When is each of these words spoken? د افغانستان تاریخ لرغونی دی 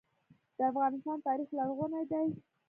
د 0.57 0.59
افغانستان 0.71 1.17
تاریخ 1.27 1.49
لرغونی 1.57 2.03
دی 2.11 2.27